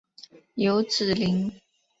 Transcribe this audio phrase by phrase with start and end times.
[0.55, 1.51] 有脂鳍。